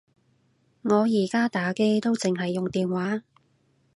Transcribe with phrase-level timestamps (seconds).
[0.81, 3.21] 我而家打機都剩係用電話